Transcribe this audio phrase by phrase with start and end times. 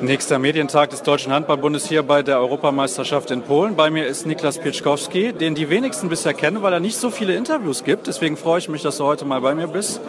[0.00, 3.76] Nächster Medientag des Deutschen Handballbundes hier bei der Europameisterschaft in Polen.
[3.76, 7.36] Bei mir ist Niklas Pieczkowski, den die wenigsten bisher kennen, weil er nicht so viele
[7.36, 8.08] Interviews gibt.
[8.08, 10.00] Deswegen freue ich mich, dass du heute mal bei mir bist.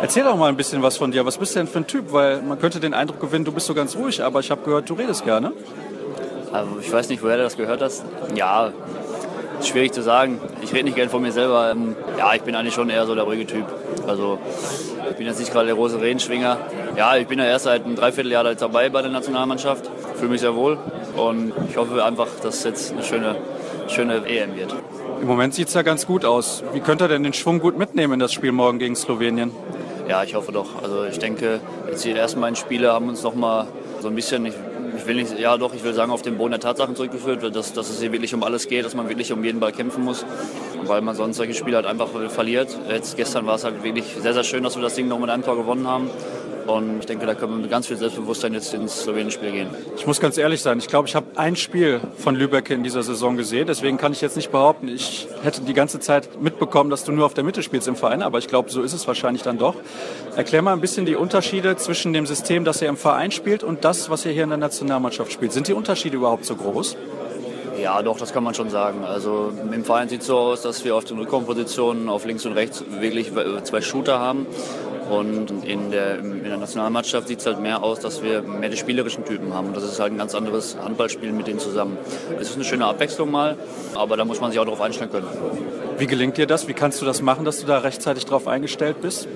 [0.00, 1.24] Erzähl doch mal ein bisschen was von dir.
[1.24, 2.12] Was bist du denn für ein Typ?
[2.12, 4.90] Weil man könnte den Eindruck gewinnen, du bist so ganz ruhig, aber ich habe gehört,
[4.90, 5.52] du redest gerne.
[6.52, 8.04] Also ich weiß nicht, woher du das gehört hast.
[8.34, 8.72] Ja,
[9.68, 10.40] schwierig zu sagen.
[10.62, 11.70] Ich rede nicht gerne von mir selber.
[11.70, 13.66] Ähm, ja, ich bin eigentlich schon eher so der ruhige Typ.
[14.06, 14.38] Also
[15.10, 16.58] ich bin jetzt nicht gerade der große Redenschwinger.
[16.96, 19.90] Ja, ich bin ja erst seit einem Dreivierteljahr dabei bei der Nationalmannschaft.
[20.16, 20.78] Fühle mich sehr wohl
[21.16, 23.36] und ich hoffe einfach, dass es jetzt eine schöne,
[23.88, 24.74] schöne EM wird.
[25.20, 26.62] Im Moment sieht es ja ganz gut aus.
[26.72, 29.52] Wie könnt ihr denn den Schwung gut mitnehmen in das Spiel morgen gegen Slowenien?
[30.08, 30.82] Ja, ich hoffe doch.
[30.82, 33.68] Also ich denke, jetzt die ersten beiden Spiele haben uns noch mal
[34.00, 34.54] so ein bisschen, ich
[35.10, 37.90] will nicht, ja doch, ich will sagen, auf den Boden der Tatsachen zurückgeführt, dass, dass
[37.90, 40.24] es hier wirklich um alles geht, dass man wirklich um jeden Ball kämpfen muss,
[40.84, 42.78] weil man sonst solche Spiele halt einfach verliert.
[42.88, 45.28] Jetzt gestern war es halt wirklich sehr, sehr schön, dass wir das Ding noch mit
[45.28, 46.10] einem Tor gewonnen haben.
[46.66, 49.70] Und ich denke, da können wir mit ganz viel Selbstbewusstsein jetzt ins Slowenien-Spiel gehen.
[49.96, 53.02] Ich muss ganz ehrlich sein, ich glaube, ich habe ein Spiel von Lübeck in dieser
[53.02, 53.66] Saison gesehen.
[53.66, 57.26] Deswegen kann ich jetzt nicht behaupten, ich hätte die ganze Zeit mitbekommen, dass du nur
[57.26, 58.22] auf der Mitte spielst im Verein.
[58.22, 59.74] Aber ich glaube, so ist es wahrscheinlich dann doch.
[60.36, 63.84] Erklär mal ein bisschen die Unterschiede zwischen dem System, das ihr im Verein spielt und
[63.84, 65.52] das, was ihr hier in der Nationalmannschaft spielt.
[65.52, 66.96] Sind die Unterschiede überhaupt so groß?
[67.80, 69.04] Ja, doch, das kann man schon sagen.
[69.04, 72.52] Also im Verein sieht es so aus, dass wir auf den Rückraumpositionen auf links und
[72.52, 73.32] rechts wirklich
[73.64, 74.46] zwei Shooter haben.
[75.10, 78.76] Und in der, in der Nationalmannschaft sieht es halt mehr aus, dass wir mehr die
[78.76, 79.66] spielerischen Typen haben.
[79.68, 81.98] Und das ist halt ein ganz anderes Handballspiel mit denen zusammen.
[82.38, 83.56] Es ist eine schöne Abwechslung mal,
[83.96, 85.26] aber da muss man sich auch darauf einstellen können.
[85.98, 86.68] Wie gelingt dir das?
[86.68, 89.26] Wie kannst du das machen, dass du da rechtzeitig drauf eingestellt bist?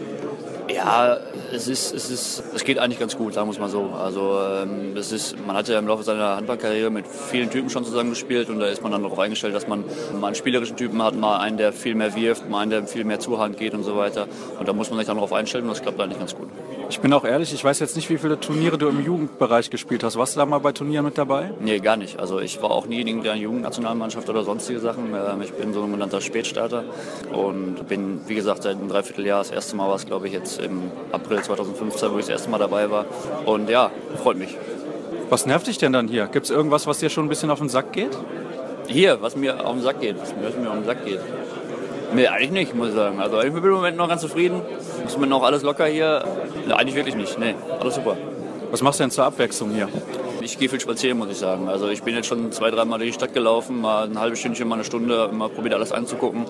[0.85, 1.17] Ja,
[1.51, 3.85] es ist, es ist, es geht eigentlich ganz gut, sagen wir es mal so.
[3.99, 7.87] Also ähm, es ist, man hat ja im Laufe seiner Handballkarriere mit vielen Typen schon
[7.87, 9.83] zusammengespielt und da ist man dann darauf eingestellt, dass man
[10.21, 13.05] mal einen spielerischen Typen hat, mal einen, der viel mehr wirft, mal einen, der viel
[13.05, 14.29] mehr Zuhand geht und so weiter.
[14.59, 16.51] Und da muss man sich dann darauf einstellen und das klappt eigentlich ganz gut.
[16.91, 20.05] Ich bin auch ehrlich, ich weiß jetzt nicht, wie viele Turniere du im Jugendbereich gespielt
[20.05, 20.17] hast.
[20.17, 21.51] Warst du da mal bei Turnieren mit dabei?
[21.61, 22.19] Nee, gar nicht.
[22.19, 25.15] Also ich war auch nie in der Jugendnationalmannschaft oder sonstige Sachen.
[25.15, 26.85] Ähm, ich bin so ein genannter Spätstarter
[27.33, 30.61] und bin, wie gesagt, seit einem Dreivierteljahr, das erste Mal war es, glaube ich, jetzt
[30.61, 33.07] im April 2015, wo ich das erste Mal dabei war.
[33.47, 33.91] Und ja,
[34.23, 34.57] freut mich.
[35.31, 36.27] Was nervt dich denn dann hier?
[36.27, 38.17] Gibt es irgendwas, was dir schon ein bisschen auf den Sack geht?
[38.87, 41.21] Hier, was mir auf den Sack geht, was mir, was mir auf den Sack geht.
[42.15, 43.21] Nee, eigentlich nicht, muss ich sagen.
[43.21, 44.63] Also ich bin im Moment noch ganz zufrieden.
[45.07, 46.25] Ist mir noch alles locker hier?
[46.71, 47.39] Eigentlich wirklich nicht.
[47.39, 48.17] Nee, alles super.
[48.71, 49.89] Was machst du denn zur Abwechslung hier?
[50.41, 51.69] Ich gehe viel spazieren, muss ich sagen.
[51.69, 54.67] Also ich bin jetzt schon zwei, dreimal durch die Stadt gelaufen, mal ein halbes Stündchen,
[54.67, 56.45] mal eine Stunde, mal probiert alles anzugucken.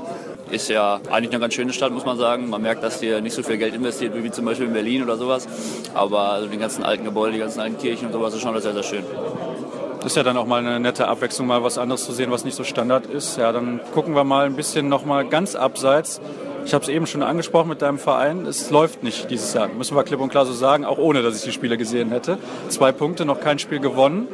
[0.50, 2.48] Ist ja eigentlich eine ganz schöne Stadt, muss man sagen.
[2.48, 5.02] Man merkt, dass hier nicht so viel Geld investiert wird wie zum Beispiel in Berlin
[5.02, 5.46] oder sowas.
[5.94, 8.64] Aber also die ganzen alten Gebäude, die ganzen alten Kirchen und sowas ist schon alles
[8.64, 9.04] sehr, sehr schön.
[9.98, 12.44] Das ist ja dann auch mal eine nette Abwechslung, mal was anderes zu sehen, was
[12.44, 13.38] nicht so Standard ist.
[13.38, 16.20] Ja, dann gucken wir mal ein bisschen noch mal ganz abseits.
[16.64, 18.46] Ich habe es eben schon angesprochen mit deinem Verein.
[18.46, 19.68] Es läuft nicht dieses Jahr.
[19.68, 22.38] Müssen wir klipp und klar so sagen, auch ohne, dass ich die Spiele gesehen hätte.
[22.68, 24.28] Zwei Punkte, noch kein Spiel gewonnen.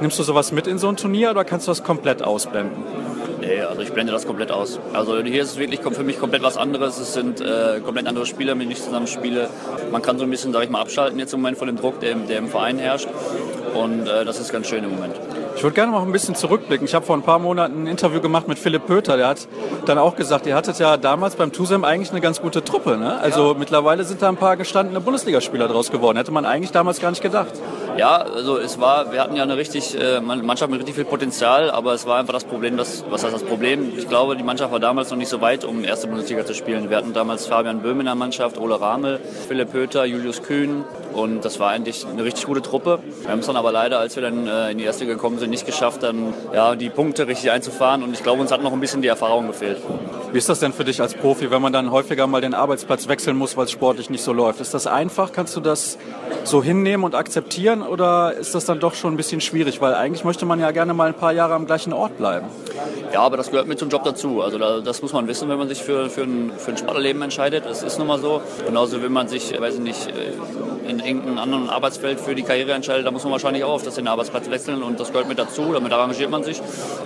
[0.00, 2.82] Nimmst du sowas mit in so ein Turnier oder kannst du das komplett ausblenden?
[3.40, 4.78] Nee, also ich blende das komplett aus.
[4.94, 6.98] Also hier ist es wirklich für mich komplett was anderes.
[6.98, 9.50] Es sind äh, komplett andere Spieler, mit denen ich zusammen spiele.
[9.92, 12.00] Man kann so ein bisschen, sag ich mal, abschalten jetzt im Moment von dem Druck,
[12.00, 13.08] der, der im Verein herrscht.
[13.74, 15.16] Und äh, das ist ganz schön im Moment.
[15.56, 16.86] Ich würde gerne noch ein bisschen zurückblicken.
[16.86, 19.16] Ich habe vor ein paar Monaten ein Interview gemacht mit Philipp Pöter.
[19.16, 19.48] Der hat
[19.86, 22.96] dann auch gesagt, ihr hattet ja damals beim Tusem eigentlich eine ganz gute Truppe.
[22.96, 23.18] Ne?
[23.18, 23.58] Also ja.
[23.58, 26.16] mittlerweile sind da ein paar gestandene Bundesligaspieler draus geworden.
[26.16, 27.52] Hätte man eigentlich damals gar nicht gedacht.
[27.96, 31.70] Ja, also es war, wir hatten ja eine richtig, äh, Mannschaft mit richtig viel Potenzial,
[31.70, 33.92] aber es war einfach das Problem, dass, was heißt das Problem?
[33.96, 36.90] Ich glaube, die Mannschaft war damals noch nicht so weit, um erste Bundesliga zu spielen.
[36.90, 41.44] Wir hatten damals Fabian Böhm in der Mannschaft, Ole Ramel, Philipp Pöter, Julius Kühn und
[41.44, 42.98] das war eigentlich eine richtig gute Truppe.
[43.22, 45.50] Wir haben es dann aber leider, als wir dann äh, in die erste gekommen sind,
[45.50, 48.80] nicht geschafft, dann ja, die Punkte richtig einzufahren und ich glaube, uns hat noch ein
[48.80, 49.78] bisschen die Erfahrung gefehlt.
[50.34, 53.06] Wie ist das denn für dich als Profi, wenn man dann häufiger mal den Arbeitsplatz
[53.06, 54.60] wechseln muss, weil es sportlich nicht so läuft?
[54.60, 55.30] Ist das einfach?
[55.30, 55.96] Kannst du das
[56.42, 59.80] so hinnehmen und akzeptieren oder ist das dann doch schon ein bisschen schwierig?
[59.80, 62.48] Weil eigentlich möchte man ja gerne mal ein paar Jahre am gleichen Ort bleiben.
[63.14, 64.42] Ja, aber das gehört mit zum Job dazu.
[64.42, 67.64] Also das muss man wissen, wenn man sich für, für, ein, für ein Sportlerleben entscheidet.
[67.64, 68.42] Das ist nun mal so.
[68.66, 72.72] Genauso, wenn man sich, weiß ich nicht, äh, in irgendeinem anderen Arbeitsfeld für die Karriere
[72.72, 75.38] entscheidet, da muss man wahrscheinlich auch auf das den Arbeitsplatz wechseln und das gehört mit
[75.38, 75.72] dazu.
[75.72, 76.60] Damit arrangiert man sich.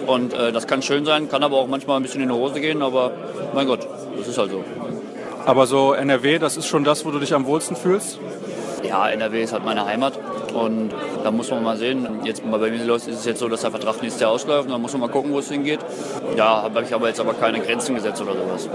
[0.07, 2.59] Und äh, das kann schön sein, kann aber auch manchmal ein bisschen in die Hose
[2.59, 2.81] gehen.
[2.81, 3.11] Aber
[3.53, 4.65] mein Gott, das ist halt so.
[5.45, 8.19] Aber so NRW, das ist schon das, wo du dich am wohlsten fühlst?
[8.83, 10.19] Ja, NRW ist halt meine Heimat.
[10.53, 10.91] Und
[11.23, 12.07] da muss man mal sehen.
[12.25, 14.67] Jetzt bei mir ist es jetzt so, dass der Vertrag nächstes Jahr ausläuft.
[14.67, 15.81] Und dann muss man mal gucken, wo es hingeht.
[16.37, 18.69] Ja, habe ich aber jetzt aber keine Grenzen gesetzt oder sowas.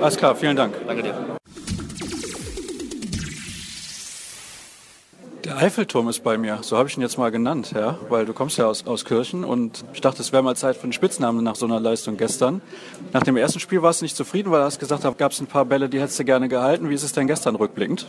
[0.00, 0.74] Alles klar, vielen Dank.
[0.86, 1.14] Danke dir.
[5.44, 8.32] Der Eiffelturm ist bei mir, so habe ich ihn jetzt mal genannt, ja, weil du
[8.32, 11.42] kommst ja aus, aus Kirchen und ich dachte, es wäre mal Zeit für einen Spitznamen
[11.44, 12.62] nach so einer Leistung gestern.
[13.12, 15.40] Nach dem ersten Spiel warst du nicht zufrieden, weil du hast gesagt, da gab es
[15.40, 16.88] ein paar Bälle, die hättest du gerne gehalten.
[16.88, 18.06] Wie ist es denn gestern rückblickend?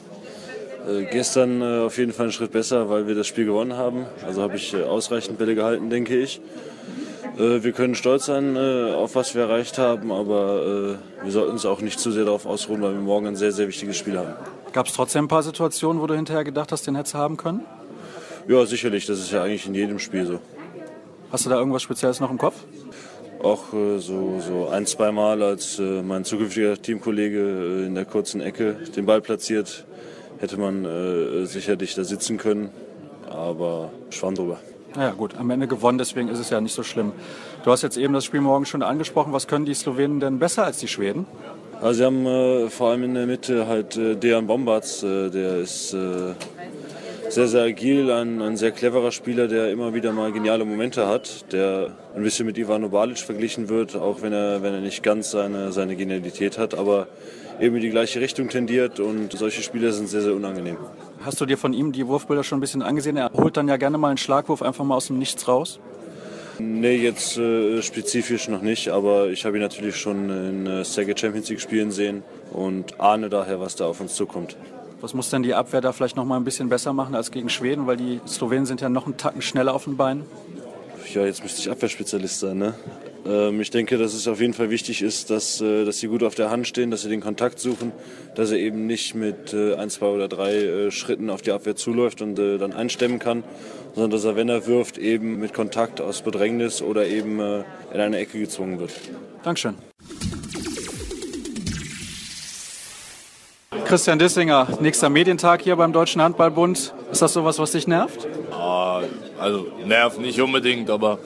[0.88, 4.06] Äh, gestern äh, auf jeden Fall einen Schritt besser, weil wir das Spiel gewonnen haben.
[4.26, 6.42] Also habe ich äh, ausreichend Bälle gehalten, denke ich.
[7.38, 11.66] Äh, wir können stolz sein, äh, auf was wir erreicht haben, aber wir sollten uns
[11.66, 14.34] auch nicht zu sehr darauf ausruhen, weil wir morgen ein sehr, sehr wichtiges Spiel haben.
[14.74, 17.38] Gab es trotzdem ein paar Situationen, wo du hinterher gedacht hast, den hättest du haben
[17.38, 17.62] können?
[18.48, 19.06] Ja, sicherlich.
[19.06, 20.40] Das ist ja eigentlich in jedem Spiel so.
[21.32, 22.56] Hast du da irgendwas Spezielles noch im Kopf?
[23.42, 29.06] Auch so, so ein, zwei Mal, als mein zukünftiger Teamkollege in der kurzen Ecke den
[29.06, 29.86] Ball platziert,
[30.44, 32.70] hätte man äh, sicherlich da sitzen können,
[33.30, 34.60] aber schwamm drüber.
[34.96, 37.14] Naja gut, am Ende gewonnen, deswegen ist es ja nicht so schlimm.
[37.64, 39.34] Du hast jetzt eben das Spiel morgen schon angesprochen.
[39.34, 41.26] Was können die Slowenen denn besser als die Schweden?
[41.82, 45.58] Also sie haben äh, vor allem in der Mitte halt äh, Dejan Bombards, äh, der
[45.58, 46.34] ist äh,
[47.30, 51.52] sehr, sehr agil, ein, ein, sehr cleverer Spieler, der immer wieder mal geniale Momente hat,
[51.52, 55.32] der ein bisschen mit Ivano Balic verglichen wird, auch wenn er, wenn er nicht ganz
[55.32, 57.08] seine, seine Genialität hat, aber
[57.60, 60.78] eben in die gleiche Richtung tendiert und solche Spieler sind sehr, sehr unangenehm.
[61.24, 63.18] Hast du dir von ihm die Wurfbilder schon ein bisschen angesehen?
[63.18, 65.80] Er holt dann ja gerne mal einen Schlagwurf einfach mal aus dem Nichts raus.
[66.60, 71.18] Nee, jetzt äh, spezifisch noch nicht, aber ich habe ihn natürlich schon in äh, Sega
[71.18, 74.56] Champions League spielen sehen und ahne daher, was da auf uns zukommt.
[75.02, 77.50] Was muss denn die Abwehr da vielleicht noch mal ein bisschen besser machen als gegen
[77.50, 80.24] Schweden, weil die Slowenen sind ja noch einen Tacken schneller auf den Beinen?
[81.14, 82.76] Ja, jetzt müsste ich Abwehrspezialist sein, ne?
[83.26, 86.24] Ähm, ich denke, dass es auf jeden Fall wichtig ist, dass, äh, dass sie gut
[86.24, 87.92] auf der Hand stehen, dass sie den Kontakt suchen,
[88.36, 91.76] dass er eben nicht mit äh, ein, zwei oder drei äh, Schritten auf die Abwehr
[91.76, 93.44] zuläuft und dann einstemmen kann,
[93.94, 98.18] sondern dass er, wenn er wirft, eben mit Kontakt aus Bedrängnis oder eben in eine
[98.18, 98.92] Ecke gezwungen wird.
[99.44, 99.76] Dankeschön.
[103.86, 106.94] Christian Dissinger, nächster Medientag hier beim Deutschen Handballbund.
[107.12, 108.28] Ist das sowas, was dich nervt?
[108.52, 109.02] Ah,
[109.40, 111.20] also nervt nicht unbedingt, aber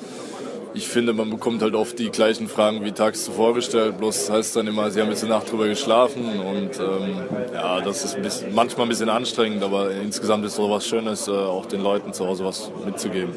[0.78, 3.98] ich finde, man bekommt halt oft die gleichen Fragen wie tags zuvor gestellt.
[3.98, 7.16] Bloß heißt dann immer, sie haben jetzt eine Nacht drüber geschlafen und ähm,
[7.52, 10.86] ja, das ist ein bisschen, manchmal ein bisschen anstrengend, aber insgesamt ist es so was
[10.86, 13.36] Schönes, äh, auch den Leuten zu Hause was mitzugeben.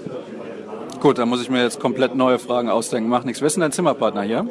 [1.01, 3.09] Gut, dann muss ich mir jetzt komplett neue Fragen ausdenken.
[3.09, 3.41] Mach nichts.
[3.41, 4.47] Wer ist denn dein Zimmerpartner hier?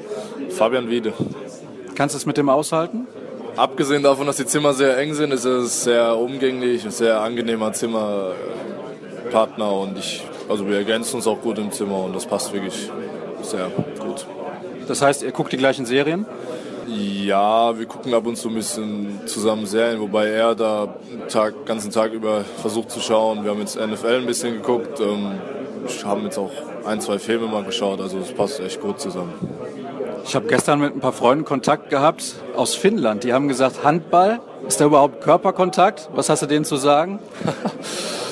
[0.49, 1.13] Fabian Wiede.
[1.93, 3.05] Kannst du es mit dem aushalten?
[3.55, 7.71] Abgesehen davon, dass die Zimmer sehr eng sind, ist es sehr umgänglich, ein sehr angenehmer
[7.71, 12.89] Zimmerpartner und ich also wir ergänzen uns auch gut im Zimmer und das passt wirklich
[13.43, 13.67] sehr
[13.99, 14.25] gut.
[14.87, 16.25] Das heißt, ihr guckt die gleichen Serien?
[16.87, 21.91] Ja, wir gucken ab und zu ein bisschen zusammen Serien, wobei er da den ganzen
[21.91, 23.43] Tag über versucht zu schauen.
[23.43, 25.33] Wir haben jetzt NFL ein bisschen geguckt, ähm,
[26.03, 26.51] haben jetzt auch
[26.85, 29.33] ein, zwei Filme mal geschaut, also es passt echt gut zusammen.
[30.25, 33.23] Ich habe gestern mit ein paar Freunden Kontakt gehabt aus Finnland.
[33.23, 36.09] Die haben gesagt, Handball, ist da überhaupt Körperkontakt?
[36.13, 37.19] Was hast du denen zu sagen?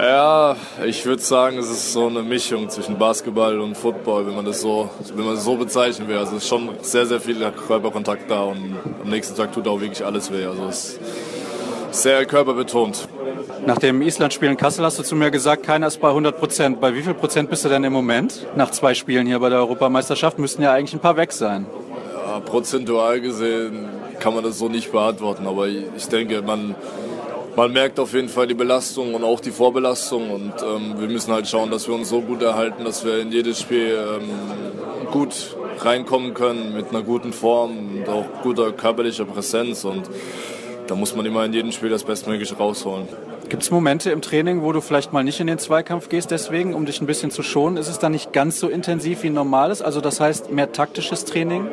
[0.00, 0.54] Ja,
[0.86, 4.60] ich würde sagen, es ist so eine Mischung zwischen Basketball und Football, wenn man das
[4.60, 6.18] so, wenn man so bezeichnen will.
[6.18, 7.34] Also es ist schon sehr, sehr viel
[7.66, 10.44] Körperkontakt da und am nächsten Tag tut auch wirklich alles weh.
[10.44, 11.00] Also es ist
[11.90, 13.08] sehr körperbetont.
[13.66, 16.80] Nach dem Island-Spiel in Kassel hast du zu mir gesagt, keiner ist bei 100 Prozent.
[16.80, 18.46] Bei wie viel Prozent bist du denn im Moment?
[18.54, 21.66] Nach zwei Spielen hier bei der Europameisterschaft müssten ja eigentlich ein paar weg sein.
[22.24, 23.88] Ja, prozentual gesehen
[24.20, 26.76] kann man das so nicht beantworten, aber ich denke, man
[27.58, 31.32] man merkt auf jeden Fall die Belastung und auch die Vorbelastung und ähm, wir müssen
[31.32, 34.30] halt schauen, dass wir uns so gut erhalten, dass wir in jedes Spiel ähm,
[35.10, 40.08] gut reinkommen können mit einer guten Form und auch guter körperlicher Präsenz und
[40.86, 43.08] da muss man immer in jedem Spiel das Bestmögliche rausholen.
[43.48, 46.74] Gibt es Momente im Training, wo du vielleicht mal nicht in den Zweikampf gehst, deswegen,
[46.74, 47.76] um dich ein bisschen zu schonen?
[47.76, 49.82] Ist es dann nicht ganz so intensiv wie normales?
[49.82, 51.66] Also das heißt mehr taktisches Training?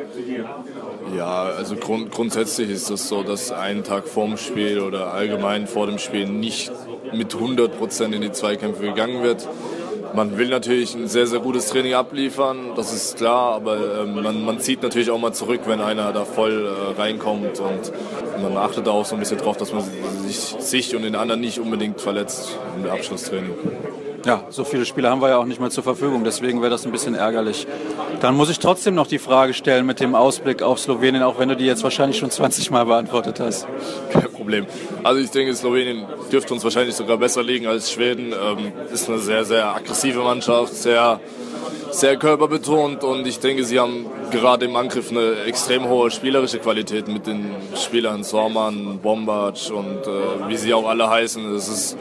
[1.56, 5.98] Also grund grundsätzlich ist es so, dass einen Tag vorm Spiel oder allgemein vor dem
[5.98, 6.72] Spiel nicht
[7.12, 9.48] mit 100 Prozent in die Zweikämpfe gegangen wird.
[10.14, 14.44] Man will natürlich ein sehr, sehr gutes Training abliefern, das ist klar, aber ähm, man,
[14.44, 17.92] man, zieht natürlich auch mal zurück, wenn einer da voll äh, reinkommt und
[18.42, 19.84] man achtet auch so ein bisschen drauf, dass man
[20.26, 23.54] sich, sich und den anderen nicht unbedingt verletzt im Abschlusstraining.
[24.26, 26.84] Ja, so viele Spiele haben wir ja auch nicht mehr zur Verfügung, deswegen wäre das
[26.84, 27.64] ein bisschen ärgerlich.
[28.20, 31.48] Dann muss ich trotzdem noch die Frage stellen mit dem Ausblick auf Slowenien, auch wenn
[31.48, 33.68] du die jetzt wahrscheinlich schon 20 Mal beantwortet hast.
[34.10, 34.66] Kein Problem.
[35.04, 38.32] Also ich denke, Slowenien dürfte uns wahrscheinlich sogar besser liegen als Schweden.
[38.32, 41.20] Ähm, ist eine sehr, sehr aggressive Mannschaft, sehr,
[41.92, 47.06] sehr körperbetont und ich denke, sie haben gerade im Angriff eine extrem hohe spielerische Qualität
[47.06, 51.54] mit den Spielern Sorman, Bombac und äh, wie sie auch alle heißen.
[51.54, 51.96] Es ist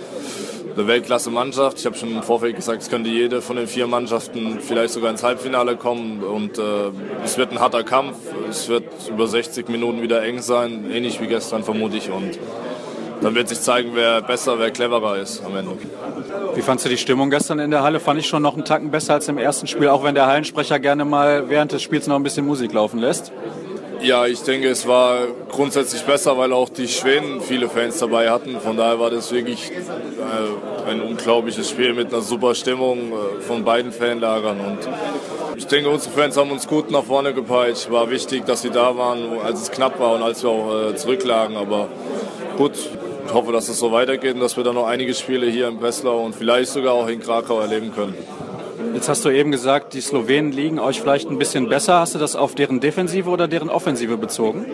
[0.77, 1.79] eine Weltklasse-Mannschaft.
[1.79, 5.11] Ich habe schon im Vorfeld gesagt, es könnte jede von den vier Mannschaften vielleicht sogar
[5.11, 6.23] ins Halbfinale kommen.
[6.23, 6.91] Und äh,
[7.23, 8.17] es wird ein harter Kampf.
[8.49, 12.11] Es wird über 60 Minuten wieder eng sein, ähnlich wie gestern vermute ich.
[12.11, 12.37] Und
[13.21, 15.71] dann wird sich zeigen, wer besser, wer cleverer ist am Ende.
[16.53, 17.99] Wie fandst du die Stimmung gestern in der Halle?
[17.99, 20.79] Fand ich schon noch einen Tacken besser als im ersten Spiel, auch wenn der Hallensprecher
[20.79, 23.31] gerne mal während des Spiels noch ein bisschen Musik laufen lässt.
[24.05, 28.59] Ja, ich denke, es war grundsätzlich besser, weil auch die Schweden viele Fans dabei hatten.
[28.59, 33.63] Von daher war das wirklich äh, ein unglaubliches Spiel mit einer super Stimmung äh, von
[33.63, 34.59] beiden Fanlagern.
[34.59, 34.77] Und
[35.57, 37.89] ich denke, unsere Fans haben uns gut nach vorne gepeitscht.
[37.89, 40.95] War wichtig, dass sie da waren, als es knapp war und als wir auch äh,
[40.95, 41.57] zurücklagen.
[41.57, 41.87] Aber
[42.57, 42.73] gut,
[43.25, 45.79] ich hoffe, dass es so weitergeht und dass wir dann noch einige Spiele hier in
[45.79, 48.13] Breslau und vielleicht sogar auch in Krakau erleben können.
[48.95, 51.99] Jetzt hast du eben gesagt, die Slowenen liegen euch vielleicht ein bisschen besser.
[51.99, 54.65] Hast du das auf deren Defensive oder deren Offensive bezogen?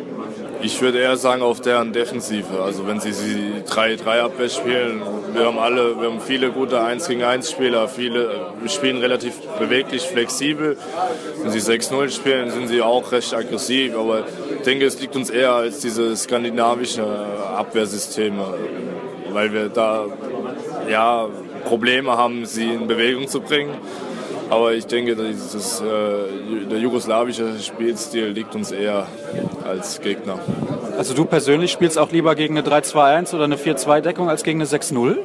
[0.62, 2.62] Ich würde eher sagen auf deren Defensive.
[2.64, 5.02] Also wenn sie die 3-3-Abwehr spielen,
[5.34, 8.30] wir haben alle, wir haben viele gute 1 gegen 1 Spieler, viele
[8.68, 10.78] spielen relativ beweglich, flexibel.
[11.42, 13.98] Wenn sie 6-0 spielen, sind sie auch recht aggressiv.
[13.98, 14.26] Aber
[14.56, 17.06] ich denke, es liegt uns eher als diese skandinavischen
[17.58, 18.54] Abwehrsysteme,
[19.32, 20.06] weil wir da
[20.88, 21.28] ja
[21.66, 23.72] Probleme haben, sie in Bewegung zu bringen.
[24.52, 25.86] Aber ich denke, dieses, äh,
[26.70, 29.08] der jugoslawische Spielstil liegt uns eher
[29.66, 30.40] als Gegner.
[30.98, 34.68] Also du persönlich spielst auch lieber gegen eine 3-2-1 oder eine 4-2-Deckung als gegen eine
[34.68, 35.20] 6-0?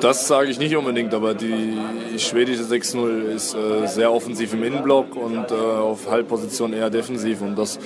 [0.00, 1.78] Das sage ich nicht unbedingt, aber die
[2.18, 7.40] schwedische 6-0 ist äh, sehr offensiv im Innenblock und äh, auf Halbposition eher defensiv.
[7.40, 7.78] Und das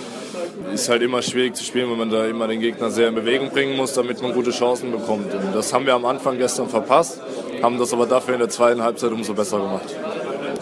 [0.74, 3.50] ist halt immer schwierig zu spielen, wenn man da immer den Gegner sehr in Bewegung
[3.50, 5.32] bringen muss, damit man gute Chancen bekommt.
[5.32, 7.20] Und das haben wir am Anfang gestern verpasst,
[7.62, 9.94] haben das aber dafür in der zweiten Halbzeit umso besser gemacht.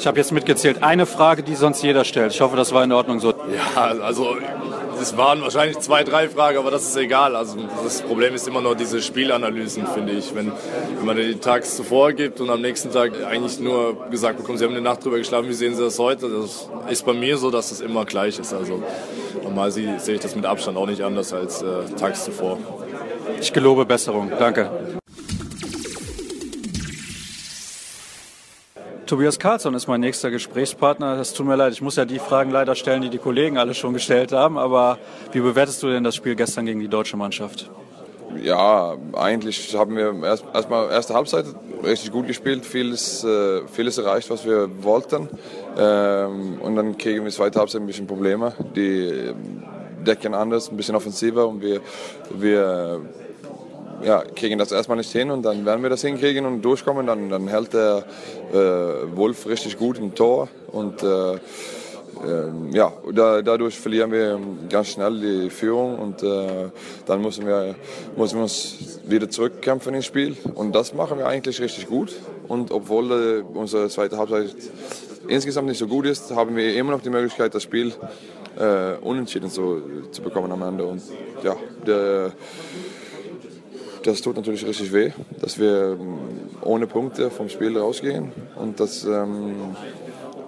[0.01, 2.33] Ich habe jetzt mitgezählt, eine Frage, die sonst jeder stellt.
[2.33, 3.35] Ich hoffe, das war in Ordnung so.
[3.55, 4.35] Ja, also
[4.99, 7.37] es waren wahrscheinlich zwei, drei Fragen, aber das ist egal.
[7.37, 10.35] Also das Problem ist immer noch diese Spielanalysen, finde ich.
[10.35, 10.53] Wenn,
[10.97, 14.65] wenn man die tags zuvor gibt und am nächsten Tag eigentlich nur gesagt bekommt, Sie
[14.65, 16.31] haben eine Nacht drüber geschlafen, wie sehen Sie das heute?
[16.31, 18.55] Das ist bei mir so, dass es immer gleich ist.
[18.55, 18.83] Also
[19.43, 21.67] normal sehe ich das mit Abstand auch nicht anders als äh,
[21.99, 22.57] tags zuvor.
[23.39, 24.33] Ich gelobe Besserung.
[24.39, 25.00] Danke.
[29.11, 31.19] Tobias Karlsson ist mein nächster Gesprächspartner.
[31.19, 33.75] Es tut mir leid, ich muss ja die Fragen leider stellen, die die Kollegen alle
[33.75, 34.57] schon gestellt haben.
[34.57, 34.99] Aber
[35.33, 37.69] wie bewertest du denn das Spiel gestern gegen die deutsche Mannschaft?
[38.41, 41.47] Ja, eigentlich haben wir erst, erstmal erste Halbzeit
[41.83, 45.29] richtig gut gespielt, vieles, äh, vieles erreicht, was wir wollten.
[45.77, 48.53] Ähm, und dann kriegen wir zweite Halbzeit ein bisschen Probleme.
[48.77, 49.33] Die
[50.07, 51.81] decken anders, ein bisschen offensiver und wir,
[52.31, 53.01] wir
[54.03, 57.29] ja, kriegen das erstmal nicht hin und dann werden wir das hinkriegen und durchkommen, dann,
[57.29, 58.05] dann hält der
[58.53, 58.57] äh,
[59.17, 61.39] Wolf richtig gut im Tor und äh, äh,
[62.73, 64.39] ja, da, dadurch verlieren wir
[64.69, 66.71] ganz schnell die Führung und äh,
[67.07, 67.75] dann müssen wir,
[68.17, 72.15] müssen wir uns wieder zurückkämpfen ins Spiel und das machen wir eigentlich richtig gut
[72.49, 74.55] und obwohl äh, unsere zweite Halbzeit
[75.29, 77.93] insgesamt nicht so gut ist, haben wir immer noch die Möglichkeit, das Spiel
[78.59, 81.03] äh, unentschieden zu, zu bekommen am Ende und
[81.43, 82.33] ja, der
[84.05, 86.19] das tut natürlich richtig weh, dass wir ähm,
[86.63, 88.33] ohne Punkte vom Spiel rausgehen.
[88.57, 89.77] Und das, ähm,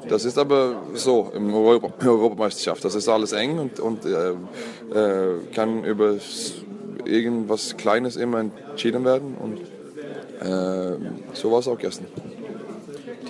[0.09, 2.85] das ist aber so im Europa Europameisterschaft.
[2.85, 6.17] Das ist alles eng und, und äh, äh, kann über
[7.05, 9.37] irgendwas Kleines immer entschieden werden.
[9.37, 9.59] Und
[10.41, 10.97] äh,
[11.35, 12.07] so war es auch gestern.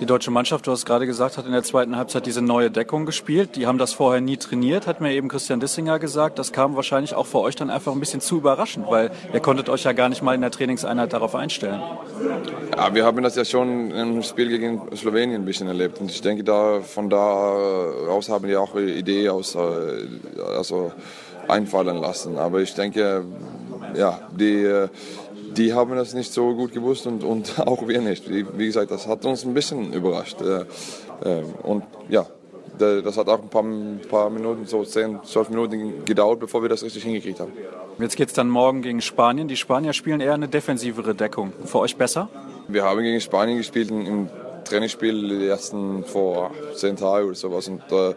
[0.03, 3.05] Die deutsche Mannschaft, du hast gerade gesagt, hat in der zweiten Halbzeit diese neue Deckung
[3.05, 3.55] gespielt.
[3.55, 6.37] Die haben das vorher nie trainiert, hat mir eben Christian Dissinger gesagt.
[6.39, 9.69] Das kam wahrscheinlich auch für euch dann einfach ein bisschen zu überraschend, weil ihr konntet
[9.69, 11.81] euch ja gar nicht mal in der Trainingseinheit darauf einstellen.
[12.75, 16.01] Ja, wir haben das ja schon im Spiel gegen Slowenien ein bisschen erlebt.
[16.01, 17.53] Und ich denke, da, von da
[18.05, 19.59] raus haben wir auch Idee aus, äh,
[20.57, 20.91] also
[21.47, 22.37] einfallen lassen.
[22.37, 23.23] Aber ich denke,
[23.95, 24.89] ja, die äh,
[25.57, 28.29] die haben das nicht so gut gewusst und, und auch wir nicht.
[28.29, 30.41] Wie, gesagt, das hat uns ein bisschen überrascht.
[30.41, 30.65] Äh,
[31.23, 32.25] äh, und ja,
[32.77, 33.63] das hat auch ein paar,
[34.09, 37.51] paar, Minuten, so 10, 12 Minuten gedauert, bevor wir das richtig hingekriegt haben.
[37.99, 39.47] Jetzt geht es dann morgen gegen Spanien.
[39.47, 41.53] Die Spanier spielen eher eine defensivere Deckung.
[41.65, 42.29] Für euch besser?
[42.67, 44.29] Wir haben gegen Spanien gespielt im
[44.63, 47.67] Trainingsspiel die ersten vor zehn Tagen oder sowas.
[47.67, 48.13] Und, äh,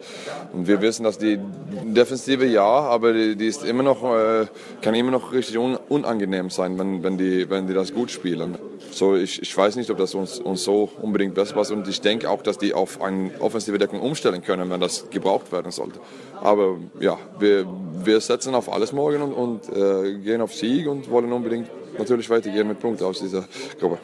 [0.53, 1.39] und wir wissen, dass die
[1.83, 4.47] Defensive ja, aber die, die ist immer noch, äh,
[4.81, 8.57] kann immer noch richtig un, unangenehm sein, wenn, wenn, die, wenn die das gut spielen.
[8.91, 11.71] So, ich, ich weiß nicht, ob das uns, uns so unbedingt besser passt.
[11.71, 15.51] Und ich denke auch, dass die auf eine offensive Deckung umstellen können, wenn das gebraucht
[15.51, 15.99] werden sollte.
[16.41, 17.65] Aber ja, wir,
[18.03, 22.29] wir setzen auf alles morgen und, und äh, gehen auf Sieg und wollen unbedingt natürlich
[22.29, 23.45] weitergehen mit Punkten aus dieser
[23.79, 23.97] Gruppe.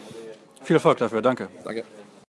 [0.63, 1.49] Viel Erfolg dafür, danke.
[1.63, 1.83] Danke.